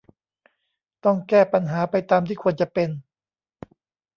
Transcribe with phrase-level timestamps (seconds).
[1.03, 2.89] ต้องแก้ปัญหาไปตามที่ควรจะเป็น